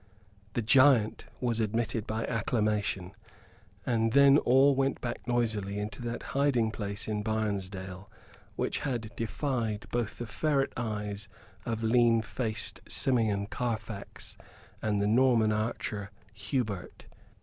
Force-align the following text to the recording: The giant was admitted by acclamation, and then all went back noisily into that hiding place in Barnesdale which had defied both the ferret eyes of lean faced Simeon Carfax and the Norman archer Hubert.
The 0.53 0.63
giant 0.63 1.25
was 1.39 1.59
admitted 1.59 2.07
by 2.07 2.25
acclamation, 2.25 3.11
and 3.85 4.13
then 4.13 4.39
all 4.39 4.73
went 4.73 4.99
back 4.99 5.19
noisily 5.27 5.77
into 5.77 6.01
that 6.01 6.23
hiding 6.33 6.71
place 6.71 7.07
in 7.07 7.21
Barnesdale 7.21 8.09
which 8.55 8.79
had 8.79 9.15
defied 9.15 9.85
both 9.91 10.17
the 10.17 10.25
ferret 10.25 10.73
eyes 10.75 11.27
of 11.67 11.83
lean 11.83 12.23
faced 12.23 12.81
Simeon 12.87 13.45
Carfax 13.45 14.37
and 14.81 14.99
the 14.99 15.07
Norman 15.07 15.51
archer 15.51 16.09
Hubert. 16.33 17.05